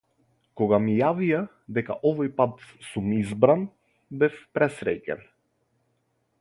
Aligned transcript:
Кога 0.61 0.77
ми 0.85 0.95
јавија 0.99 1.41
дека 1.79 1.97
овој 2.11 2.31
пат 2.41 2.65
сум 2.87 3.13
избран, 3.19 3.69
бев 4.23 4.41
пресреќен. 4.59 5.23